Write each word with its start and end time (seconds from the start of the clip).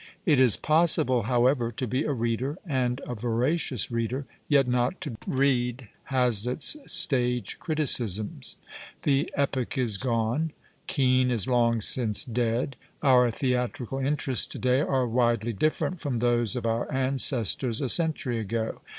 It 0.25 0.39
is 0.39 0.57
possible, 0.57 1.21
however, 1.29 1.71
to 1.73 1.85
be 1.85 2.05
a 2.05 2.11
reader, 2.11 2.57
and 2.65 2.99
a 3.07 3.13
voracious 3.13 3.91
reader, 3.91 4.25
yet 4.47 4.67
not 4.67 4.99
to 5.01 5.15
read 5.27 5.89
Hazlitt's 6.05 6.75
stage 6.87 7.59
criticisms. 7.59 8.57
The 9.03 9.31
epoch 9.35 9.77
is 9.77 9.99
gone. 9.99 10.53
Kcan 10.87 11.29
is 11.29 11.45
long 11.47 11.81
since 11.81 12.23
dead. 12.25 12.77
Our 13.03 13.29
theatrical 13.29 13.99
interests 13.99 14.47
to 14.47 14.57
day 14.57 14.79
are 14.81 15.05
widely 15.07 15.53
different 15.53 16.01
from 16.01 16.17
those 16.17 16.55
of 16.55 16.65
our 16.65 16.91
ancestors 16.91 17.79
a 17.79 17.87
century 17.87 18.39
ago. 18.39 18.81